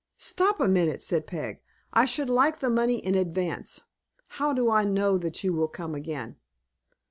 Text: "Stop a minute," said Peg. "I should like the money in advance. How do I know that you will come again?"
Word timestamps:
"Stop 0.17 0.59
a 0.59 0.67
minute," 0.67 0.99
said 0.99 1.27
Peg. 1.27 1.59
"I 1.93 2.05
should 2.05 2.27
like 2.27 2.57
the 2.57 2.71
money 2.71 2.97
in 2.97 3.13
advance. 3.13 3.81
How 4.29 4.51
do 4.51 4.71
I 4.71 4.83
know 4.83 5.19
that 5.19 5.43
you 5.43 5.53
will 5.53 5.67
come 5.67 5.93
again?" 5.93 6.37